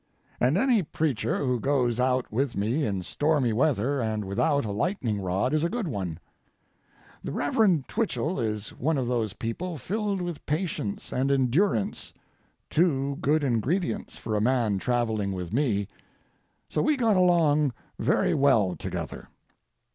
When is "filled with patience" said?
9.77-11.11